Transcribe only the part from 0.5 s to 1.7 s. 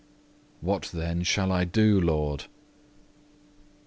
2. What then shall I